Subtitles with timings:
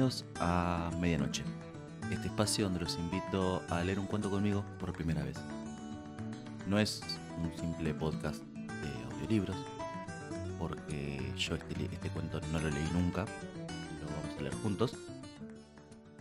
[0.00, 1.44] bienvenidos a Medianoche,
[2.10, 5.36] este espacio donde los invito a leer un cuento conmigo por primera vez.
[6.66, 7.02] No es
[7.36, 9.56] un simple podcast de audiolibros,
[10.58, 13.26] porque yo este, este cuento no lo leí nunca,
[14.00, 14.96] lo vamos a leer juntos,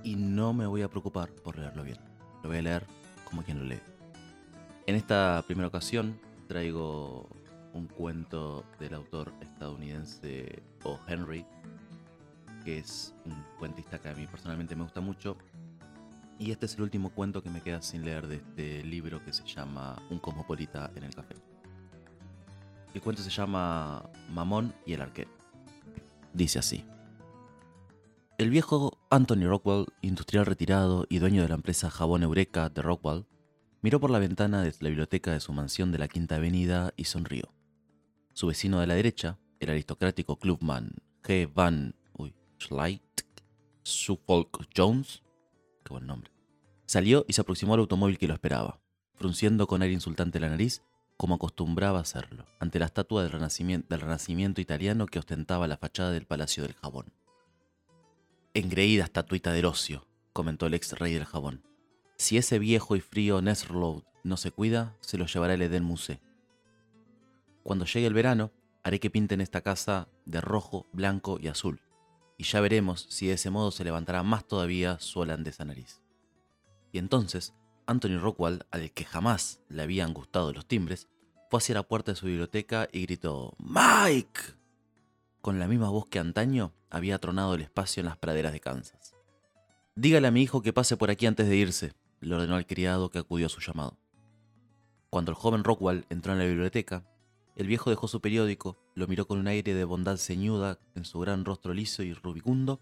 [0.03, 1.99] y no me voy a preocupar por leerlo bien,
[2.43, 2.85] lo voy a leer
[3.23, 3.79] como quien lo lee.
[4.87, 7.29] En esta primera ocasión traigo
[7.73, 10.99] un cuento del autor estadounidense O.
[11.07, 11.45] Henry,
[12.63, 15.37] que es un cuentista que a mí personalmente me gusta mucho.
[16.37, 19.33] Y este es el último cuento que me queda sin leer de este libro que
[19.33, 21.35] se llama Un cosmopolita en el café.
[22.93, 25.29] El cuento se llama Mamón y el arquero.
[26.33, 26.85] Dice así.
[28.37, 33.25] El viejo Anthony Rockwell, industrial retirado y dueño de la empresa Jabón Eureka de Rockwell,
[33.81, 37.03] miró por la ventana de la biblioteca de su mansión de la Quinta Avenida y
[37.03, 37.53] sonrió.
[38.33, 41.51] Su vecino de la derecha, el aristocrático clubman G.
[41.53, 41.95] Van
[42.59, 43.01] Schleidt
[43.83, 45.23] Suffolk Jones,
[45.83, 46.31] qué buen nombre,
[46.85, 48.81] salió y se aproximó al automóvil que lo esperaba,
[49.15, 50.83] frunciendo con aire insultante la nariz,
[51.17, 56.25] como acostumbraba hacerlo, ante la estatua del renacimiento, del italiano que ostentaba la fachada del
[56.25, 57.13] Palacio del Jabón.
[58.53, 61.63] Engreída estatuita de ocio, comentó el ex rey del jabón.
[62.17, 66.21] Si ese viejo y frío Nesrload no se cuida, se lo llevará el Eden Musée.
[67.63, 68.51] Cuando llegue el verano,
[68.83, 71.81] haré que pinten esta casa de rojo, blanco y azul,
[72.39, 76.01] y ya veremos si de ese modo se levantará más todavía su holandesa nariz.
[76.93, 77.53] Y entonces,
[77.85, 81.09] Anthony Rockwell, al que jamás le habían gustado los timbres,
[81.49, 84.39] fue hacia la puerta de su biblioteca y gritó ¡Mike!
[85.41, 89.15] Con la misma voz que antaño había tronado el espacio en las praderas de Kansas.
[89.95, 93.09] Dígale a mi hijo que pase por aquí antes de irse, le ordenó al criado
[93.09, 93.97] que acudió a su llamado.
[95.09, 97.03] Cuando el joven Rockwell entró en la biblioteca,
[97.59, 101.19] el viejo dejó su periódico, lo miró con un aire de bondad ceñuda en su
[101.19, 102.79] gran rostro liso y rubicundo,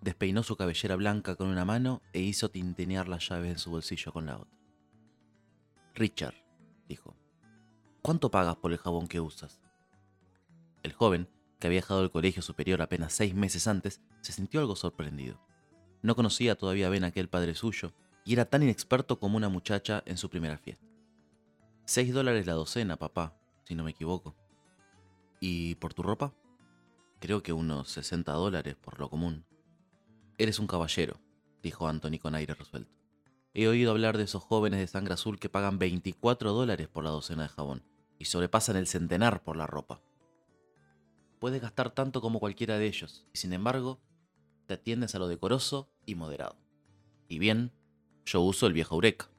[0.00, 4.12] despeinó su cabellera blanca con una mano e hizo tintenear las llaves en su bolsillo
[4.12, 4.56] con la otra.
[5.96, 6.36] Richard,
[6.88, 7.16] dijo,
[8.00, 9.60] ¿cuánto pagas por el jabón que usas?
[10.84, 11.28] El joven,
[11.58, 15.44] que había dejado el colegio superior apenas seis meses antes, se sintió algo sorprendido.
[16.00, 17.92] No conocía todavía bien a aquel padre suyo
[18.24, 20.86] y era tan inexperto como una muchacha en su primera fiesta.
[21.86, 23.36] Seis dólares la docena, papá,
[23.72, 24.36] si no me equivoco.
[25.40, 26.34] ¿Y por tu ropa?
[27.20, 29.46] Creo que unos 60 dólares por lo común.
[30.36, 31.18] Eres un caballero,
[31.62, 32.92] dijo Anthony con aire resuelto.
[33.54, 37.10] He oído hablar de esos jóvenes de sangre azul que pagan 24 dólares por la
[37.10, 37.82] docena de jabón
[38.18, 40.02] y sobrepasan el centenar por la ropa.
[41.38, 44.02] Puedes gastar tanto como cualquiera de ellos, y sin embargo,
[44.66, 46.58] te atiendes a lo decoroso y moderado.
[47.26, 47.72] Y bien,
[48.26, 49.32] yo uso el viejo Eureka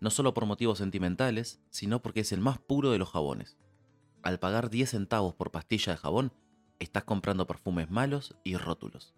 [0.00, 3.58] no solo por motivos sentimentales, sino porque es el más puro de los jabones.
[4.22, 6.32] Al pagar 10 centavos por pastilla de jabón,
[6.78, 9.14] estás comprando perfumes malos y rótulos.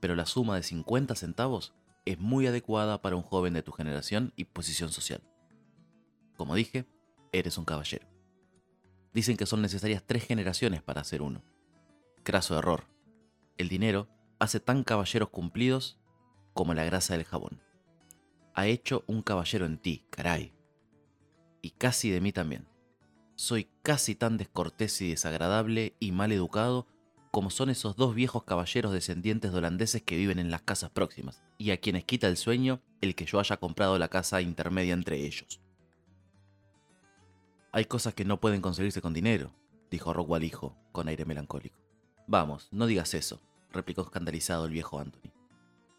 [0.00, 1.74] Pero la suma de 50 centavos
[2.04, 5.22] es muy adecuada para un joven de tu generación y posición social.
[6.36, 6.86] Como dije,
[7.32, 8.06] eres un caballero.
[9.12, 11.42] Dicen que son necesarias tres generaciones para ser uno.
[12.22, 12.84] Craso error.
[13.56, 15.98] El dinero hace tan caballeros cumplidos
[16.52, 17.60] como la grasa del jabón
[18.54, 20.52] ha hecho un caballero en ti, caray.
[21.60, 22.66] Y casi de mí también.
[23.36, 26.86] Soy casi tan descortés y desagradable y mal educado
[27.34, 31.42] como son esos dos viejos caballeros descendientes de holandeses que viven en las casas próximas,
[31.58, 35.16] y a quienes quita el sueño el que yo haya comprado la casa intermedia entre
[35.26, 35.60] ellos.
[37.72, 39.52] Hay cosas que no pueden conseguirse con dinero,
[39.90, 41.80] dijo hijo, con aire melancólico.
[42.28, 45.32] Vamos, no digas eso, replicó escandalizado el viejo Anthony.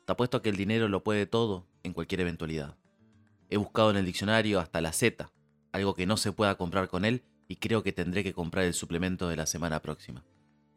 [0.06, 2.78] Te apuesto a que el dinero lo puede todo en cualquier eventualidad.
[3.50, 5.30] He buscado en el diccionario hasta la Z,
[5.76, 8.74] algo que no se pueda comprar con él y creo que tendré que comprar el
[8.74, 10.24] suplemento de la semana próxima.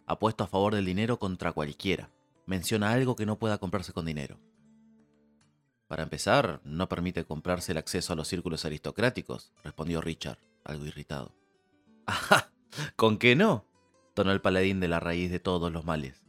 [0.07, 2.11] Apuesto a favor del dinero contra cualquiera.
[2.47, 4.39] Menciona algo que no pueda comprarse con dinero.
[5.87, 11.33] Para empezar, no permite comprarse el acceso a los círculos aristocráticos, respondió Richard, algo irritado.
[12.07, 12.51] ¡Ajá!
[12.97, 13.65] ¿Con qué no?
[14.15, 16.25] tonó el paladín de la raíz de todos los males.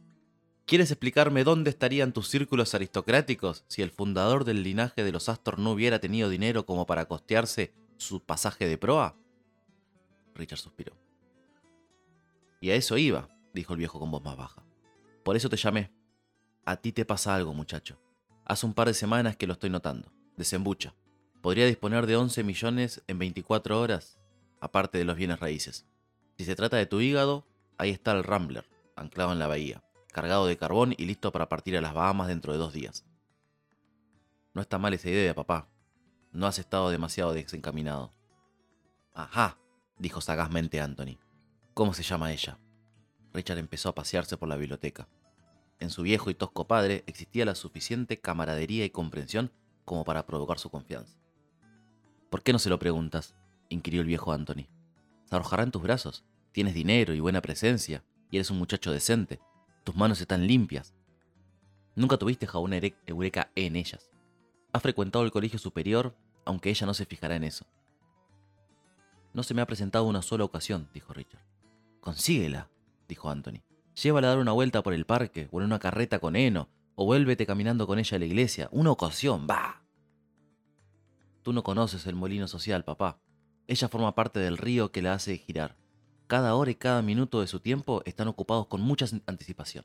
[0.64, 5.58] ¿Quieres explicarme dónde estarían tus círculos aristocráticos si el fundador del linaje de los Astor
[5.58, 9.16] no hubiera tenido dinero como para costearse su pasaje de proa?
[10.34, 10.96] Richard suspiró.
[12.60, 14.64] Y a eso iba, dijo el viejo con voz más baja.
[15.24, 15.92] Por eso te llamé.
[16.64, 18.00] A ti te pasa algo, muchacho.
[18.44, 20.12] Hace un par de semanas que lo estoy notando.
[20.36, 20.94] Desembucha.
[21.40, 24.18] Podría disponer de 11 millones en 24 horas,
[24.60, 25.86] aparte de los bienes raíces.
[26.36, 27.46] Si se trata de tu hígado,
[27.78, 31.76] ahí está el Rambler, anclado en la bahía cargado de carbón y listo para partir
[31.76, 33.04] a las Bahamas dentro de dos días.
[34.52, 35.68] No está mal esa idea, papá.
[36.32, 38.12] No has estado demasiado desencaminado.
[39.14, 39.58] Ajá,
[39.98, 41.18] dijo sagazmente Anthony.
[41.74, 42.58] ¿Cómo se llama ella?
[43.32, 45.08] Richard empezó a pasearse por la biblioteca.
[45.78, 49.50] en su viejo y tosco padre existía la suficiente camaradería y comprensión
[49.86, 51.16] como para provocar su confianza.
[52.28, 53.34] ¿Por qué no se lo preguntas?
[53.70, 54.68] inquirió el viejo Anthony.
[55.24, 56.24] Se arrojará en tus brazos.
[56.52, 59.40] Tienes dinero y buena presencia, y eres un muchacho decente.
[59.84, 60.94] Tus manos están limpias.
[61.94, 62.72] Nunca tuviste jabón
[63.06, 64.10] eureka en ellas.
[64.72, 67.66] Has frecuentado el colegio superior, aunque ella no se fijará en eso.
[69.32, 71.44] No se me ha presentado una sola ocasión, dijo Richard.
[72.00, 72.70] Consíguela,
[73.08, 73.62] dijo Anthony.
[74.00, 77.04] Llévala a dar una vuelta por el parque, o en una carreta con heno, o
[77.04, 78.68] vuélvete caminando con ella a la iglesia.
[78.72, 79.82] Una ocasión, va.
[81.42, 83.20] Tú no conoces el molino social, papá.
[83.66, 85.76] Ella forma parte del río que la hace girar.
[86.26, 89.84] Cada hora y cada minuto de su tiempo están ocupados con mucha anticipación.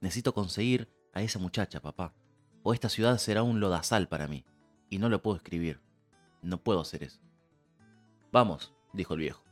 [0.00, 2.14] Necesito conseguir a esa muchacha, papá,
[2.64, 4.44] o esta ciudad será un lodazal para mí,
[4.90, 5.80] y no lo puedo escribir.
[6.42, 7.20] No puedo hacer eso.
[8.32, 9.44] Vamos, dijo el viejo.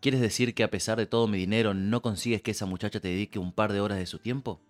[0.00, 3.08] ¿Quieres decir que a pesar de todo mi dinero no consigues que esa muchacha te
[3.08, 4.60] dedique un par de horas de su tiempo?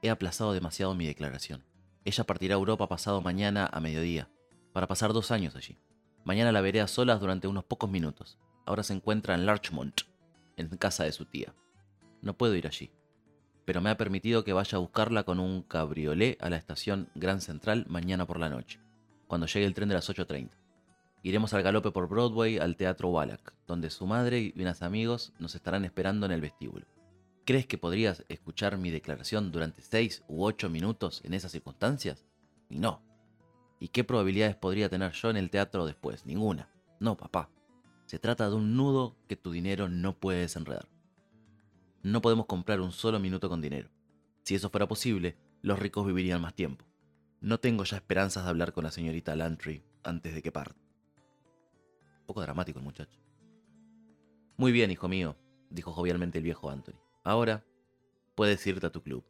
[0.00, 1.64] He aplazado demasiado mi declaración.
[2.04, 4.30] Ella partirá a Europa pasado mañana a mediodía,
[4.72, 5.76] para pasar dos años allí.
[6.24, 8.38] Mañana la veré a solas durante unos pocos minutos.
[8.64, 10.02] Ahora se encuentra en Larchmont,
[10.56, 11.52] en casa de su tía.
[12.22, 12.92] No puedo ir allí,
[13.66, 17.40] pero me ha permitido que vaya a buscarla con un cabriolé a la estación Gran
[17.42, 18.80] Central mañana por la noche,
[19.26, 20.50] cuando llegue el tren de las 8.30.
[21.24, 25.56] Iremos al galope por Broadway al Teatro Wallach, donde su madre y unos amigos nos
[25.56, 26.86] estarán esperando en el vestíbulo.
[27.44, 32.24] ¿Crees que podrías escuchar mi declaración durante seis u ocho minutos en esas circunstancias?
[32.70, 33.02] Y no.
[33.80, 36.24] ¿Y qué probabilidades podría tener yo en el teatro después?
[36.24, 36.70] Ninguna.
[37.00, 37.50] No, papá.
[38.06, 40.86] Se trata de un nudo que tu dinero no puede desenredar.
[42.06, 43.90] No podemos comprar un solo minuto con dinero.
[44.44, 46.84] Si eso fuera posible, los ricos vivirían más tiempo.
[47.40, 50.80] No tengo ya esperanzas de hablar con la señorita Lantry antes de que parta
[52.24, 53.18] poco dramático el muchacho.
[54.56, 55.36] Muy bien, hijo mío,
[55.68, 56.94] dijo jovialmente el viejo Anthony.
[57.24, 57.64] Ahora
[58.36, 59.24] puedes irte a tu club.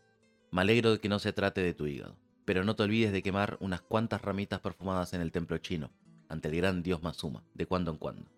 [0.50, 3.22] Me alegro de que no se trate de tu hígado, pero no te olvides de
[3.22, 5.90] quemar unas cuantas ramitas perfumadas en el templo chino,
[6.28, 8.30] ante el gran dios Masuma, de cuando en cuando.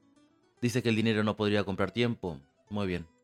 [0.62, 2.40] Dice que el dinero no podría comprar tiempo.
[2.70, 3.17] Muy bien.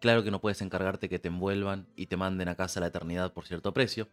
[0.00, 3.32] Claro que no puedes encargarte que te envuelvan y te manden a casa la eternidad
[3.32, 4.08] por cierto precio,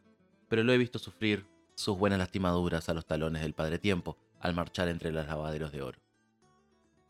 [0.50, 1.46] pero lo he visto sufrir
[1.76, 5.82] sus buenas lastimaduras a los talones del Padre Tiempo al marchar entre los lavaderos de
[5.82, 6.00] oro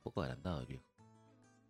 [0.07, 0.85] poco agrandado el viejo.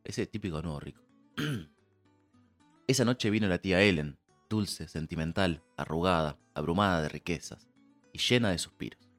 [0.04, 1.02] Ese típico nuevo rico.
[2.88, 7.68] Esa noche vino la tía Ellen, dulce, sentimental, arrugada, abrumada de riquezas
[8.14, 9.10] y llena de suspiros.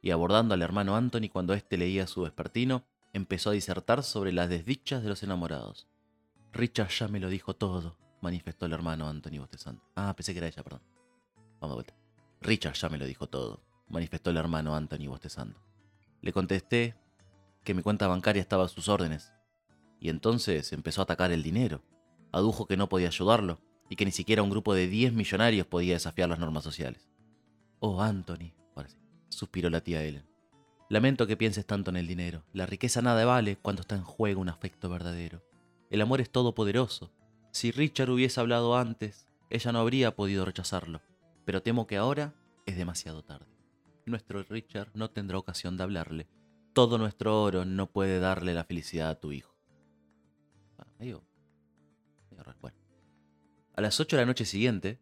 [0.00, 4.48] Y abordando al hermano Anthony cuando éste leía su vespertino, empezó a disertar sobre las
[4.48, 5.88] desdichas de los enamorados.
[6.52, 9.82] Richard ya me lo dijo todo, manifestó el hermano Anthony bostezando.
[9.94, 10.82] Ah, pensé que era ella, perdón.
[11.60, 11.94] Vamos de vuelta.
[12.40, 15.60] Richard ya me lo dijo todo, manifestó el hermano Anthony bostezando.
[16.20, 16.96] Le contesté
[17.64, 19.32] que mi cuenta bancaria estaba a sus órdenes.
[20.00, 21.82] Y entonces empezó a atacar el dinero.
[22.32, 25.94] Adujo que no podía ayudarlo y que ni siquiera un grupo de 10 millonarios podía
[25.94, 27.08] desafiar las normas sociales.
[27.80, 28.98] Oh, Anthony, ahora sí,
[29.28, 30.26] suspiró la tía Ellen.
[30.88, 32.44] Lamento que pienses tanto en el dinero.
[32.52, 35.42] La riqueza nada vale cuando está en juego un afecto verdadero.
[35.90, 37.10] El amor es todopoderoso.
[37.50, 41.00] Si Richard hubiese hablado antes, ella no habría podido rechazarlo.
[41.44, 42.34] Pero temo que ahora
[42.66, 43.46] es demasiado tarde.
[44.04, 46.28] Nuestro Richard no tendrá ocasión de hablarle,
[46.72, 49.52] todo nuestro oro no puede darle la felicidad a tu hijo.
[50.78, 50.86] Ah,
[53.74, 55.00] a las 8 de la noche siguiente,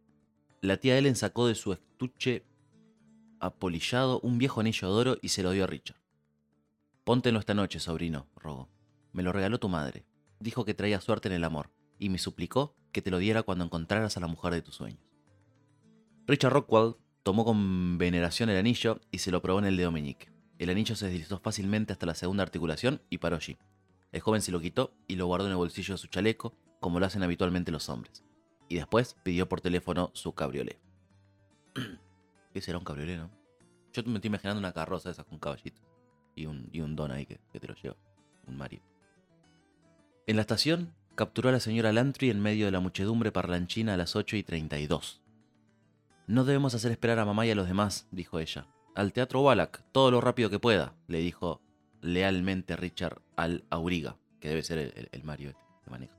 [0.63, 2.47] la tía Ellen sacó de su estuche
[3.41, 6.01] apolillado un viejo anillo de oro y se lo dio a Richard.
[7.05, 8.69] Póntenlo esta noche, sobrino, rogó.
[9.13, 10.07] Me lo regaló tu madre.
[10.41, 13.65] Dijo que traía suerte en el amor y me suplicó que te lo diera cuando
[13.65, 15.01] encontraras a la mujer de tus sueños.
[16.27, 20.33] Richard Rockwell tomó con veneración el anillo y se lo probó en el dedo meñique.
[20.59, 23.59] El anillo se deslizó fácilmente hasta la segunda articulación y paró allí.
[24.13, 27.01] El joven se lo quitó y lo guardó en el bolsillo de su chaleco, como
[27.01, 28.25] lo hacen habitualmente los hombres.
[28.69, 30.81] Y después pidió por teléfono su cabriolé.
[32.53, 33.31] ¿Qué será un cabriolé, no?
[33.93, 35.85] Yo me estoy imaginando una carroza de esas con caballitos.
[36.35, 37.97] Y un, don ahí que te lo lleva.
[38.47, 38.83] Un Mario.
[40.29, 43.97] En la estación, capturó a la señora Lantry en medio de la muchedumbre parlanchina a
[43.97, 45.23] las 8 y 32.
[46.27, 48.67] No debemos hacer esperar a mamá y a los demás, dijo ella.
[48.97, 51.63] Al teatro Wallach, todo lo rápido que pueda, le dijo
[52.01, 56.19] lealmente Richard al Auriga, que debe ser el, Mario este que maneja.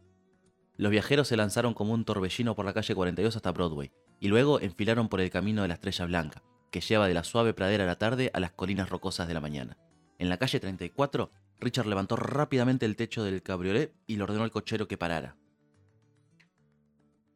[0.77, 4.61] Los viajeros se lanzaron como un torbellino por la calle 42 hasta Broadway, y luego
[4.61, 7.89] enfilaron por el camino de la Estrella Blanca, que lleva de la suave pradera de
[7.89, 9.77] la tarde a las colinas rocosas de la mañana.
[10.17, 14.51] En la calle 34, Richard levantó rápidamente el techo del cabriolet y le ordenó al
[14.51, 15.35] cochero que parara.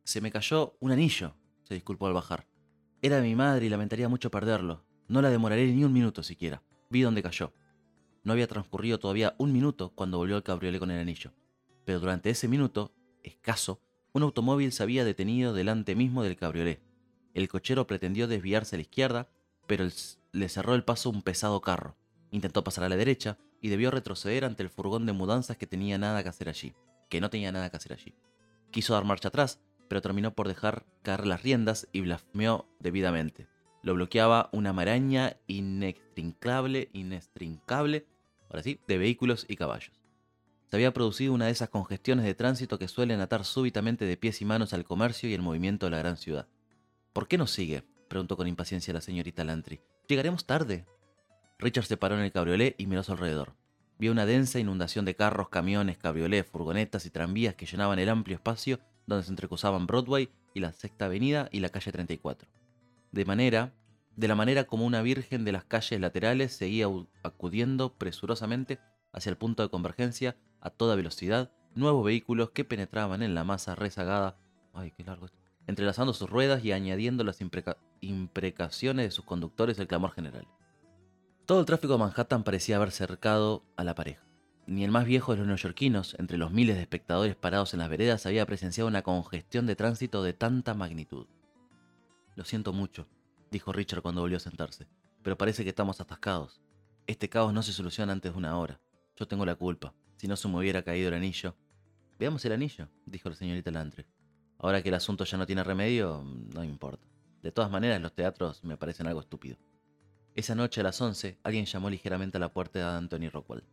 [0.03, 2.47] Se me cayó un anillo, se disculpó al bajar.
[3.01, 4.85] Era de mi madre y lamentaría mucho perderlo.
[5.07, 6.61] No la demoraré ni un minuto siquiera.
[6.89, 7.53] Vi dónde cayó.
[8.23, 11.33] No había transcurrido todavía un minuto cuando volvió al cabriolet con el anillo.
[11.85, 13.81] Pero durante ese minuto, escaso,
[14.13, 16.81] un automóvil se había detenido delante mismo del cabriolet,
[17.33, 19.29] El cochero pretendió desviarse a la izquierda,
[19.65, 19.87] pero
[20.33, 21.95] le cerró el paso un pesado carro.
[22.29, 25.97] Intentó pasar a la derecha y debió retroceder ante el furgón de mudanzas que tenía
[25.97, 26.73] nada que hacer allí,
[27.09, 28.15] que no tenía nada que hacer allí.
[28.71, 33.47] Quiso dar marcha atrás, pero terminó por dejar caer las riendas y blasfeó debidamente.
[33.83, 38.07] Lo bloqueaba una maraña inextrincable, inextrincable,
[38.49, 40.01] ahora sí, de vehículos y caballos.
[40.69, 44.41] Se había producido una de esas congestiones de tránsito que suelen atar súbitamente de pies
[44.41, 46.47] y manos al comercio y el movimiento de la gran ciudad.
[47.11, 47.83] ¿Por qué nos sigue?
[48.07, 49.81] preguntó con impaciencia la señorita Lantry.
[50.07, 50.85] Llegaremos tarde.
[51.61, 53.53] Richard se paró en el cabriolé y miró a su alrededor.
[53.99, 58.35] Vio una densa inundación de carros, camiones, cabriolés, furgonetas y tranvías que llenaban el amplio
[58.35, 62.49] espacio donde se entrecruzaban Broadway y la Sexta Avenida y la calle 34.
[63.11, 63.73] De manera,
[64.15, 66.87] de la manera como una virgen de las calles laterales seguía
[67.21, 68.79] acudiendo presurosamente
[69.13, 73.75] hacia el punto de convergencia a toda velocidad nuevos vehículos que penetraban en la masa
[73.75, 74.35] rezagada,
[74.73, 75.27] ay, qué largo
[75.67, 77.39] entrelazando sus ruedas y añadiendo las
[78.01, 80.47] imprecaciones de sus conductores el clamor general.
[81.51, 84.23] Todo el tráfico de Manhattan parecía haber cercado a la pareja.
[84.67, 87.89] Ni el más viejo de los neoyorquinos, entre los miles de espectadores parados en las
[87.89, 91.27] veredas, había presenciado una congestión de tránsito de tanta magnitud.
[92.37, 93.05] Lo siento mucho,
[93.51, 94.87] dijo Richard cuando volvió a sentarse,
[95.23, 96.61] pero parece que estamos atascados.
[97.05, 98.79] Este caos no se soluciona antes de una hora.
[99.17, 99.93] Yo tengo la culpa.
[100.15, 101.57] Si no se me hubiera caído el anillo.
[102.17, 104.05] Veamos el anillo, dijo la señorita Lantre.
[104.57, 107.05] Ahora que el asunto ya no tiene remedio, no importa.
[107.43, 109.57] De todas maneras, los teatros me parecen algo estúpido.
[110.33, 113.63] Esa noche a las 11, alguien llamó ligeramente a la puerta de Anthony Rockwell.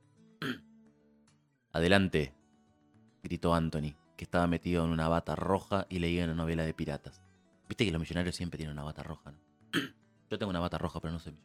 [1.73, 2.35] Adelante,
[3.23, 7.23] gritó Anthony, que estaba metido en una bata roja y leía una novela de piratas.
[7.69, 9.39] Viste que los millonarios siempre tienen una bata roja, ¿no?
[10.31, 11.39] Yo tengo una bata roja, pero no millonario.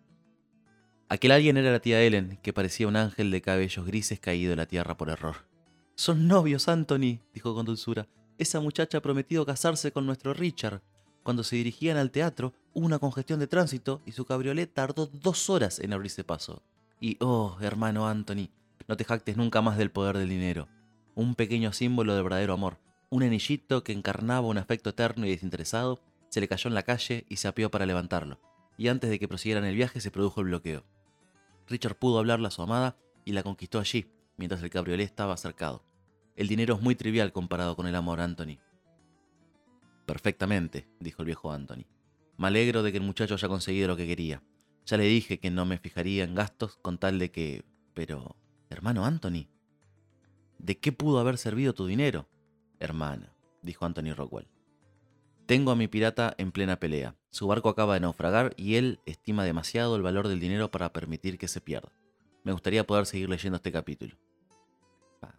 [1.09, 4.55] Aquel alguien era la tía Ellen, que parecía un ángel de cabellos grises caído de
[4.55, 5.45] la tierra por error.
[5.93, 8.07] Son novios, Anthony, dijo con dulzura.
[8.39, 10.81] Esa muchacha ha prometido casarse con nuestro Richard.
[11.21, 15.79] Cuando se dirigían al teatro, una congestión de tránsito y su cabriolet tardó dos horas
[15.79, 16.63] en abrirse paso.
[16.99, 18.49] Y, oh, hermano Anthony,
[18.87, 20.67] no te jactes nunca más del poder del dinero.
[21.15, 26.01] Un pequeño símbolo de verdadero amor, un anillito que encarnaba un afecto eterno y desinteresado,
[26.29, 28.39] se le cayó en la calle y se apió para levantarlo.
[28.77, 30.83] Y antes de que prosiguieran el viaje se produjo el bloqueo.
[31.67, 35.83] Richard pudo hablarle a su amada y la conquistó allí, mientras el cabriolet estaba acercado.
[36.35, 38.57] El dinero es muy trivial comparado con el amor, Anthony.
[40.07, 41.85] Perfectamente, dijo el viejo Anthony.
[42.37, 44.41] Me alegro de que el muchacho haya conseguido lo que quería.
[44.85, 47.63] Ya le dije que no me fijaría en gastos con tal de que...
[47.93, 48.35] Pero...
[48.69, 49.47] Hermano Anthony.
[50.57, 52.27] ¿De qué pudo haber servido tu dinero?
[52.79, 54.47] Hermana, dijo Anthony Rockwell.
[55.45, 57.15] Tengo a mi pirata en plena pelea.
[57.29, 61.37] Su barco acaba de naufragar y él estima demasiado el valor del dinero para permitir
[61.37, 61.91] que se pierda.
[62.43, 64.15] Me gustaría poder seguir leyendo este capítulo.
[65.21, 65.33] Ah,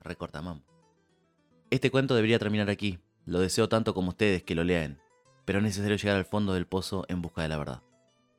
[1.70, 2.98] Este cuento debería terminar aquí.
[3.26, 4.98] Lo deseo tanto como ustedes que lo lean.
[5.44, 7.82] Pero es necesario llegar al fondo del pozo en busca de la verdad.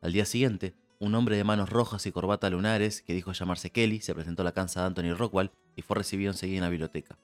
[0.01, 4.01] Al día siguiente, un hombre de manos rojas y corbata lunares, que dijo llamarse Kelly,
[4.01, 7.17] se presentó a la casa de Anthony Rockwell y fue recibido enseguida en la biblioteca.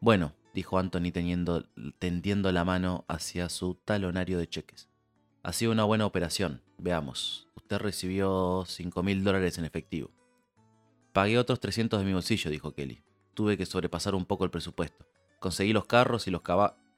[0.00, 4.88] Bueno, dijo Anthony tendiendo la mano hacia su talonario de cheques.
[5.42, 6.62] Ha sido una buena operación.
[6.78, 7.48] Veamos.
[7.56, 10.10] Usted recibió cinco mil dólares en efectivo.
[11.12, 13.02] Pagué otros 300 de mi bolsillo, dijo Kelly.
[13.34, 15.06] Tuve que sobrepasar un poco el presupuesto.
[15.40, 16.42] Conseguí los carros y los,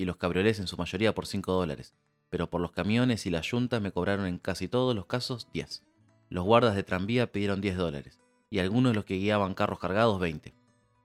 [0.00, 1.94] y los cabriolés en su mayoría por 5 dólares,
[2.30, 5.84] pero por los camiones y las yuntas me cobraron en casi todos los casos 10.
[6.30, 10.18] Los guardas de tranvía pidieron 10 dólares, y algunos de los que guiaban carros cargados
[10.18, 10.54] 20.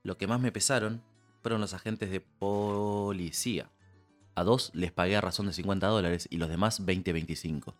[0.03, 1.03] Lo que más me pesaron
[1.41, 3.69] fueron los agentes de policía.
[4.33, 7.75] A dos les pagué a razón de 50 dólares y los demás 20-25.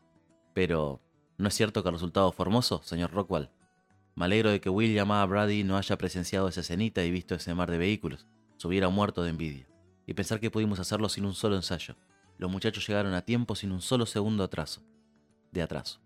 [0.54, 1.00] Pero,
[1.38, 2.46] ¿no es cierto que el resultado fue
[2.84, 3.50] señor Rockwell?
[4.16, 5.26] Me alegro de que William A.
[5.26, 8.28] Brady no haya presenciado esa cenita y visto ese mar de vehículos.
[8.58, 9.68] Se hubiera muerto de envidia.
[10.06, 11.96] Y pensar que pudimos hacerlo sin un solo ensayo.
[12.38, 14.82] Los muchachos llegaron a tiempo sin un solo segundo atraso.
[15.52, 16.02] De atraso.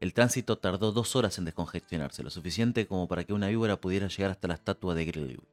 [0.00, 4.08] El tránsito tardó dos horas en descongestionarse, lo suficiente como para que una víbora pudiera
[4.08, 5.44] llegar hasta la estatua de Greenwood.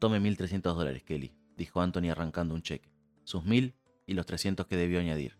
[0.00, 2.90] Tome 1.300 dólares, Kelly, dijo Anthony arrancando un cheque.
[3.22, 3.74] Sus mil
[4.06, 5.36] y los 300 que debió añadir.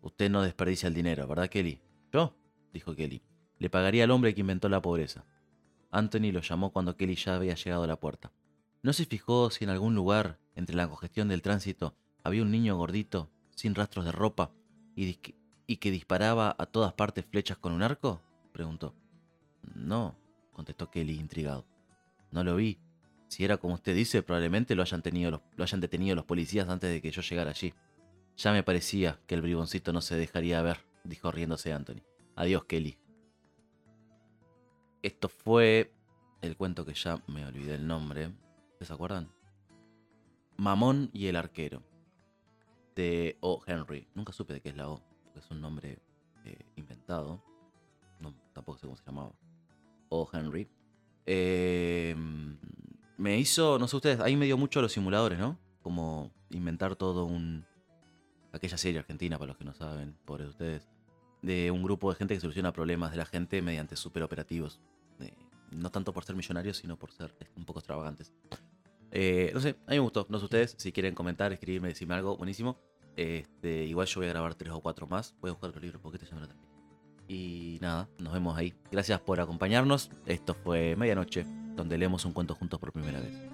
[0.00, 1.82] Usted no desperdicia el dinero, ¿verdad, Kelly?
[2.12, 2.34] ¿Yo?
[2.72, 3.22] dijo Kelly.
[3.58, 5.26] Le pagaría al hombre que inventó la pobreza.
[5.90, 8.32] Anthony lo llamó cuando Kelly ya había llegado a la puerta.
[8.82, 12.76] ¿No se fijó si en algún lugar, entre la congestión del tránsito, había un niño
[12.76, 14.52] gordito, sin rastros de ropa,
[14.96, 18.22] y, que disparaba a todas partes flechas con un arco?
[18.52, 18.94] preguntó.
[19.74, 20.16] No,
[20.52, 21.66] contestó Kelly intrigado.
[22.30, 22.78] No lo vi,
[23.28, 26.90] si era como usted dice, probablemente lo hayan, tenido lo hayan detenido los policías antes
[26.90, 27.74] de que yo llegara allí.
[28.36, 32.02] Ya me parecía que el briboncito no se dejaría ver, dijo riéndose Anthony.
[32.36, 32.98] Adiós, Kelly.
[35.02, 35.92] Esto fue
[36.42, 38.32] el cuento que ya me olvidé el nombre.
[38.80, 39.30] ¿Se acuerdan?
[40.56, 41.82] Mamón y el arquero.
[42.94, 43.62] de O.
[43.66, 44.06] Henry.
[44.14, 45.98] Nunca supe de qué es la O, porque es un nombre
[46.44, 47.42] eh, inventado.
[48.52, 49.32] Tampoco sé cómo se llamaba.
[50.08, 50.28] O.
[50.32, 50.68] Henry.
[51.26, 52.14] Eh,
[53.16, 55.58] me hizo, no sé ustedes, ahí me dio mucho los simuladores, ¿no?
[55.82, 57.64] Como inventar todo un...
[58.52, 60.88] Aquella serie argentina, para los que no saben, pobres ustedes.
[61.42, 64.80] De un grupo de gente que soluciona problemas de la gente mediante superoperativos.
[65.18, 65.34] Eh,
[65.72, 68.32] no tanto por ser millonarios, sino por ser un poco extravagantes.
[69.16, 70.26] Eh, no sé, a mí me gustó.
[70.28, 72.76] No sé ustedes, si quieren comentar, escribirme, decirme algo, buenísimo.
[73.16, 75.34] Este, igual yo voy a grabar tres o cuatro más.
[75.40, 76.68] Voy a buscar otro libro porque este ya me lo terminé.
[77.28, 78.74] Y nada, nos vemos ahí.
[78.90, 80.10] Gracias por acompañarnos.
[80.26, 83.53] Esto fue Medianoche, donde leemos un cuento juntos por primera vez.